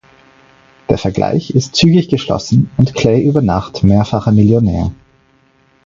Der 0.89 0.97
Vergleich 0.97 1.51
ist 1.51 1.75
zügig 1.75 2.09
geschlossen 2.09 2.71
und 2.77 2.95
Clay 2.95 3.23
über 3.23 3.43
Nacht 3.43 3.83
mehrfacher 3.83 4.31
Millionär. 4.31 4.91